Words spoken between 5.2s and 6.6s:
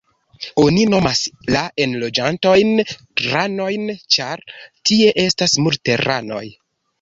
estas multe ranoj.